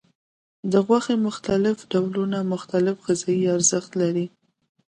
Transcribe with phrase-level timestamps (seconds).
[0.71, 4.25] د غوښې مختلف ډولونه مختلف غذایي ارزښت لري.